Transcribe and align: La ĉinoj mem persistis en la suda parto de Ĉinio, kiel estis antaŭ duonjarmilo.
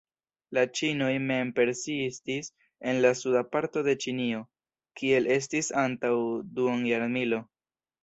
La 0.57 0.61
ĉinoj 0.77 1.09
mem 1.31 1.51
persistis 1.59 2.49
en 2.93 2.99
la 3.07 3.13
suda 3.21 3.45
parto 3.53 3.85
de 3.91 3.97
Ĉinio, 4.07 4.43
kiel 5.03 5.33
estis 5.39 5.73
antaŭ 5.87 6.15
duonjarmilo. 6.61 7.45